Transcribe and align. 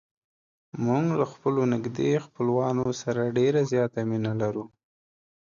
موږ 0.85 1.05
له 1.19 1.25
خپلو 1.33 1.61
نږدې 1.73 2.11
خپلوانو 2.25 2.85
سره 3.01 3.33
ډېره 3.37 3.61
زیاته 3.71 3.99
مینه 4.09 4.33
لرو. 4.41 4.65